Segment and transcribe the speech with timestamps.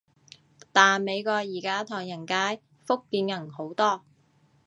[0.73, 4.03] 但美國而家唐人街，福建人好多